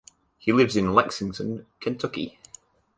He 0.39 0.51
lives 0.51 0.75
in 0.75 0.95
Lexington, 0.95 1.67
Kentucky. 1.79 2.39